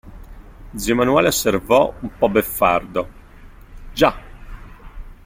Zio 0.73 0.93
Emanuele 0.95 1.27
osservò, 1.27 1.93
un 1.99 2.17
po' 2.17 2.27
beffardo:– 2.27 3.09
Già! 3.93 4.19